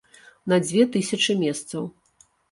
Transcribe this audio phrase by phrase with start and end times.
[0.53, 1.83] На дзве тысячы месцаў.